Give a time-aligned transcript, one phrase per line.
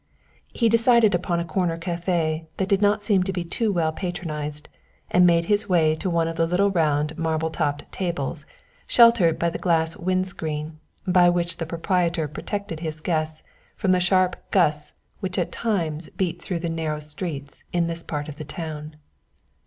[0.51, 4.67] He decided upon a corner café that did not seem to be too well patronized,
[5.11, 8.47] and made his way to one of the little round marble topped tables
[8.87, 13.43] sheltered by the glass wind screen, by which the proprietor protected his guests
[13.75, 18.27] from the sharp gusts which at times beat through the narrow streets of this part
[18.27, 18.95] of the town.